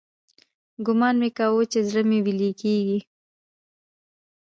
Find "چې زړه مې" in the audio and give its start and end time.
1.71-2.19